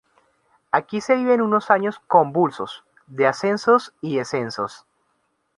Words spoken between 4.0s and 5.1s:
y descensos.